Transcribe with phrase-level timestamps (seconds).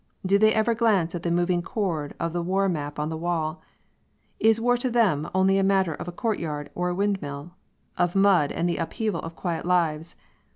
[0.25, 3.61] Do they ever glance at the moving cord of the war map on the wall?
[4.39, 7.51] Is this war to them only a matter of a courtyard or a windmill?
[7.99, 10.15] Of mud and the upheaval of quiet lives?